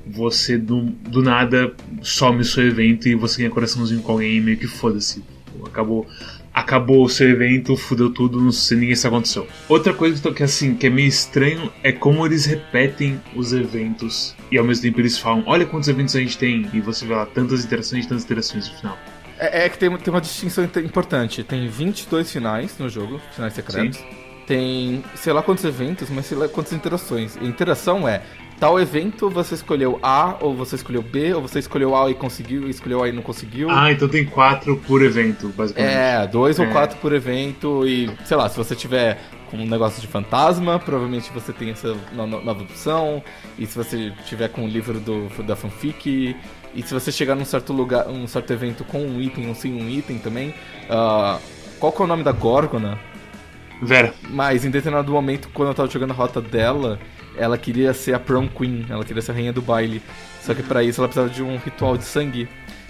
[0.07, 4.41] Você do, do nada some o seu evento e você ganha coraçãozinho com alguém e
[4.41, 5.23] meio que foda-se.
[5.67, 6.07] Acabou,
[6.53, 9.47] acabou o seu evento, fudeu tudo, não sei ninguém o que aconteceu.
[9.69, 14.59] Outra coisa que, assim, que é meio estranho é como eles repetem os eventos e
[14.59, 17.27] ao mesmo tempo eles falam: olha quantos eventos a gente tem, e você vê lá
[17.27, 18.99] tantas interações e tantas interações no final.
[19.39, 21.43] É, é que tem, tem uma distinção importante.
[21.43, 23.99] Tem 22 finais no jogo, finais secretos.
[24.47, 27.37] Tem sei lá quantos eventos, mas sei lá quantas interações.
[27.37, 28.23] E a interação é,
[28.61, 32.67] tal evento você escolheu A, ou você escolheu B, ou você escolheu A e conseguiu,
[32.69, 33.69] e escolheu A e não conseguiu.
[33.71, 35.93] Ah, então tem quatro por evento, basicamente.
[35.95, 36.71] É, dois ou É.
[36.71, 39.19] quatro por evento e, sei lá, se você tiver
[39.51, 43.21] com um negócio de fantasma, provavelmente você tem essa no- no- nova opção.
[43.59, 46.37] E se você tiver com o livro do, da fanfic,
[46.73, 49.73] e se você chegar num certo lugar, um certo evento com um item ou sem
[49.73, 50.55] um item também.
[50.89, 51.39] ah,
[51.81, 52.99] qual que é o nome da Górgona?
[53.83, 54.13] Vera.
[54.29, 56.99] Mas em determinado momento, quando eu tava jogando a rota dela,
[57.41, 60.03] ela queria ser a prom queen, ela queria ser a rainha do baile.
[60.43, 62.49] Só que pra isso ela precisava de um ritual de sangue.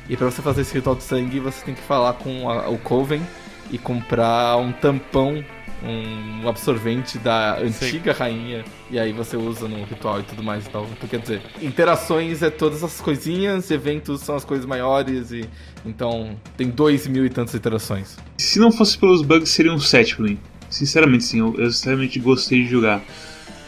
[0.08, 2.78] E pra você fazer esse ritual de sangue, você tem que falar com a- o
[2.78, 3.22] Coven
[3.70, 5.44] e comprar um tampão,
[5.82, 8.64] um absorvente da antiga rainha.
[8.90, 10.84] E aí você usa no ritual e tudo mais e tal.
[10.92, 15.48] Então quer dizer, interações é todas as coisinhas, eventos são as coisas maiores e.
[15.86, 18.16] Então tem dois mil e tantas interações.
[18.36, 20.38] Se não fosse pelos bugs, seria um 7 pra mim.
[20.68, 23.00] Sinceramente, sim, eu, eu sinceramente gostei de jogar.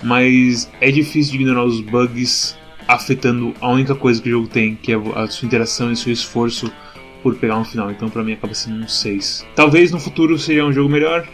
[0.03, 2.57] Mas é difícil de ignorar os bugs
[2.88, 6.12] afetando a única coisa que o jogo tem, que é a sua interação e seu
[6.12, 6.73] esforço
[7.23, 7.91] por pegar um final.
[7.91, 9.47] Então, pra mim, acaba sendo um 6.
[9.55, 11.27] Talvez no futuro seja um jogo melhor.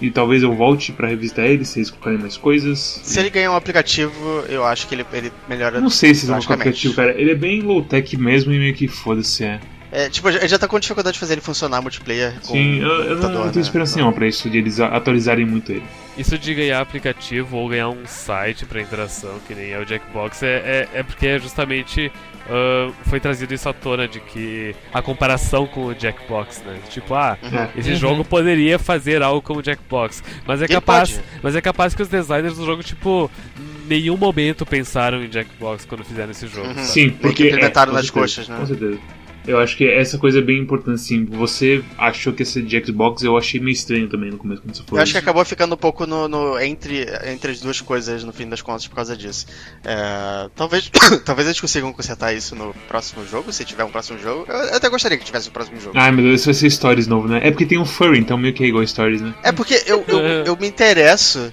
[0.00, 3.00] E talvez eu volte pra revisitar ele, se eles colocarem mais coisas.
[3.02, 5.80] Se ele ganhar um aplicativo, eu acho que ele, ele melhora.
[5.80, 6.88] Não sei se eles vão colocar drasticamente.
[6.88, 7.18] aplicativo, cara.
[7.18, 9.58] Ele é bem low-tech mesmo e meio que foda-se, é.
[9.98, 12.34] É, tipo, ele já tá com dificuldade de fazer ele funcionar multiplayer.
[12.40, 13.60] com Sim, eu, eu não, não tenho né?
[13.62, 15.84] esperança nenhuma pra isso, de eles a- atualizarem muito ele.
[16.18, 20.42] Isso de ganhar aplicativo ou ganhar um site pra interação, que nem é o Jackbox,
[20.42, 22.10] é, é, é porque justamente
[22.48, 26.78] ah, foi trazido isso à tona de que a comparação com o Jackbox, né?
[26.90, 27.80] Tipo, ah, É.
[27.80, 32.02] esse jogo poderia fazer algo como o Jackbox, mas é capaz, mas é capaz que
[32.02, 36.68] os designers do jogo, tipo, em nenhum momento pensaram em Jackbox quando fizeram esse jogo.
[36.68, 36.84] Uhum.
[36.84, 37.46] Sim, porque.
[37.46, 38.56] implementaram é, nas certeza, coxas, né?
[38.58, 38.98] Com certeza.
[39.46, 41.24] Eu acho que essa coisa é bem importante, sim.
[41.24, 44.74] Você achou que ia ser de Xbox, eu achei meio estranho também no começo, quando
[44.74, 44.98] você falou.
[44.98, 45.24] Eu acho que isso.
[45.24, 48.86] acabou ficando um pouco no, no- entre, entre as duas coisas no fim das contas
[48.88, 49.46] por causa disso.
[49.84, 50.90] É, talvez,
[51.24, 54.44] talvez eles consigam consertar isso no próximo jogo, se tiver um próximo jogo.
[54.48, 55.96] Eu, eu até gostaria que tivesse um próximo jogo.
[55.98, 57.40] Ai meu Deus, esse vai ser Stories novo, né?
[57.42, 59.34] É porque tem um Furry, então meio que é igual Stories, né?
[59.42, 61.52] É porque eu, eu, eu me interesso.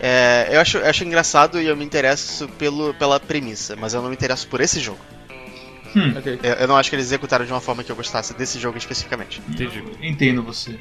[0.00, 4.00] é, eu, acho, eu acho engraçado e eu me interesso pelo, pela premissa, mas eu
[4.02, 5.00] não me interesso por esse jogo.
[6.16, 6.38] Ok.
[6.42, 8.76] Eu, eu não acho que eles executaram de uma forma que eu gostasse desse jogo
[8.78, 9.40] especificamente.
[9.48, 9.82] Entendi.
[10.02, 10.78] Entendo você.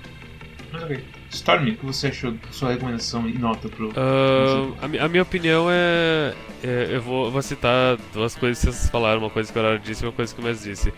[0.72, 1.04] Mas ok.
[1.30, 3.92] Stormy, o que você achou da sua recomendação e nota pro.
[3.96, 8.90] Ah, a, a minha opinião é, é- Eu vou, vou citar duas coisas que vocês
[8.90, 10.94] falaram: uma coisa que o Arara disse e uma coisa que o Mes disse.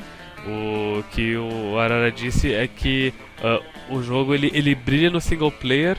[0.47, 5.51] O que o Arara disse é que ah, o jogo ele, ele brilha no single
[5.51, 5.97] player,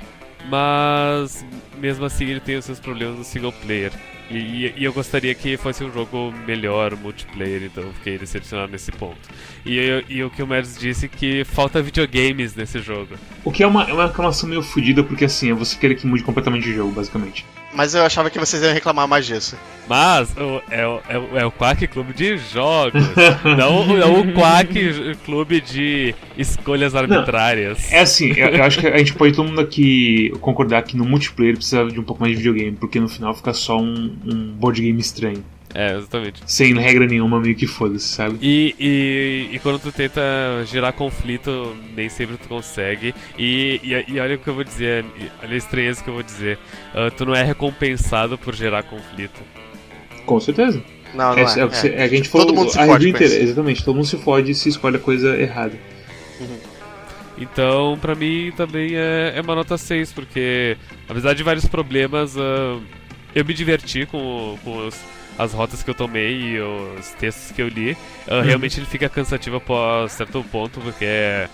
[0.48, 1.44] mas
[1.78, 3.92] mesmo assim ele tem os seus problemas no single player.
[4.30, 9.18] E, e- eu gostaria que fosse um jogo melhor multiplayer, então fiquei decepcionado nesse ponto.
[9.66, 13.14] E, eu- e o que o Merz disse que falta videogames nesse jogo.
[13.44, 16.06] O que é uma, é uma reclamação meio fodida, porque assim, é você querer que
[16.06, 17.44] mude completamente o jogo, basicamente.
[17.72, 19.56] Mas eu achava que vocês iam reclamar mais disso.
[19.88, 23.00] Mas o- é, o- é, é o Quack Clube de Jogos,
[23.56, 27.92] não, o- não o Quack Clube de Escolhas Arbitrárias.
[27.92, 31.04] É assim, eu, eu acho que a gente pode todo mundo aqui concordar que no
[31.04, 34.52] multiplayer precisa de um pouco mais de videogame, porque no final fica só um, um
[34.52, 35.44] board game estranho.
[35.72, 36.40] É, exatamente.
[36.46, 38.38] Sem regra nenhuma, meio que foda-se, sabe?
[38.42, 40.20] E, e, e quando tu tenta
[40.66, 43.14] gerar conflito, nem sempre tu consegue.
[43.38, 45.04] E, e, e olha o que eu vou dizer,
[45.42, 46.58] olha a estranheza que eu vou dizer.
[46.94, 49.40] ah, tu não é recompensado por gerar conflito.
[50.26, 50.82] Com certeza.
[51.14, 51.60] Não, não É, é.
[51.60, 52.00] é o que você- é.
[52.00, 53.34] é a gente falou Todo mundo se a fode inteira.
[53.34, 55.74] Exatamente, todo mundo se fode se escolhe a coisa errada.
[57.38, 60.76] Então, pra mim também é, é uma nota 6, porque
[61.08, 62.78] apesar de vários problemas, ah,
[63.34, 65.00] eu me diverti com, com os-
[65.42, 67.96] as rotas que eu tomei e os textos que eu li.
[68.28, 71.48] Ah, Realmente ele fica cansativo após certo ponto, porque é,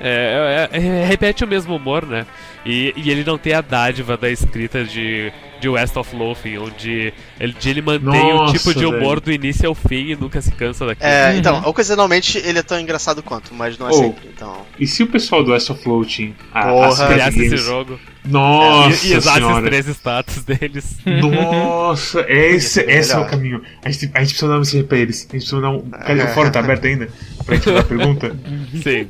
[0.00, 2.26] é- é- é- repete o mesmo humor, né?
[2.64, 7.12] E, e ele não tem a dádiva da escrita de, de West of Loathing, onde
[7.40, 9.20] ele, de ele mantém o Nossa, tipo de humor velho.
[9.20, 11.08] do início ao fim e nunca se cansa daquilo.
[11.08, 13.94] É, então, ocasionalmente ele é tão engraçado quanto, mas não é Oh.
[13.94, 14.28] sempre.
[14.34, 14.66] Então.
[14.78, 16.86] E se o pessoal do West of Floating, a, Porra.
[16.86, 19.66] a Sky Criasse esse jogo Nossa e, e usasse os senhora.
[19.66, 20.96] três status deles.
[21.06, 23.62] Nossa, esse, esse é o caminho.
[23.84, 25.16] A gente, a gente precisa dar uma mensagem pra eles.
[25.18, 25.88] A gente precisa dar um.
[25.90, 27.08] Cadê o fórum tá aberto ainda?
[27.44, 28.36] Pra gente fazer a pergunta?
[28.82, 29.08] Sim.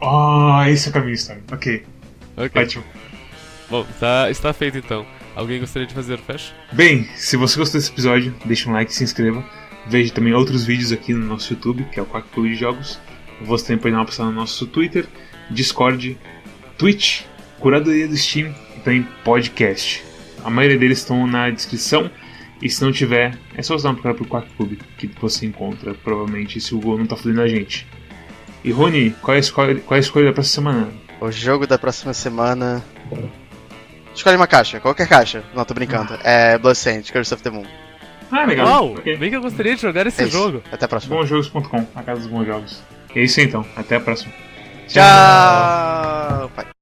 [0.00, 1.40] Ah, esse é o caminho, Storm.
[1.52, 1.84] Ok,
[2.36, 2.62] Ok.
[2.62, 2.84] ótimo.
[3.70, 5.04] Bom, tá, está feito então.
[5.36, 6.52] Alguém gostaria de fazer o fecho?
[6.72, 9.44] Bem, se você gostou desse episódio, deixa um like, se inscreva.
[9.86, 12.98] Veja também outros vídeos aqui no nosso YouTube, que é o Quack Clube de Jogos.
[13.42, 15.06] Você também pode dar uma passada no nosso Twitter,
[15.50, 16.18] Discord,
[16.76, 17.22] Twitch,
[17.60, 20.04] Curadoria do Steam e também podcast.
[20.44, 22.10] A maioria deles estão na descrição.
[22.60, 25.94] E se não tiver, é só dar uma procura pro Quack Clube, que você encontra,
[25.94, 27.86] provavelmente, se o Google não tá fudendo a gente.
[28.64, 30.88] E Rony, qual é a escolha, qual é a escolha da próxima semana?
[31.20, 32.84] O jogo da próxima semana.
[34.12, 35.44] Escolhe uma caixa, qualquer caixa.
[35.54, 36.18] Não, tô brincando.
[36.24, 37.64] É Bloodstained, Curse of the Moon.
[38.30, 38.66] Ah, legal.
[38.66, 38.92] Uau!
[38.94, 39.16] Ok.
[39.16, 40.62] Bem que eu gostaria de jogar esse É jogo.
[40.72, 41.16] Até a próxima.
[41.16, 42.82] Bonjogos.com, a casa dos bons jogos.
[43.14, 43.64] E é isso aí, então.
[43.76, 44.32] Até a próxima.
[44.88, 46.50] Tchau!
[46.56, 46.77] Pai.